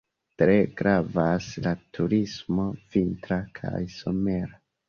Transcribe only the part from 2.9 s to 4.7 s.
vintra kaj somera.